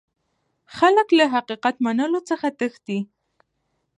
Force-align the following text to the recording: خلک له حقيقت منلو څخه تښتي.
خلک 0.77 1.07
له 1.19 1.25
حقيقت 1.35 1.75
منلو 1.85 2.19
څخه 2.29 2.47
تښتي. 2.59 2.99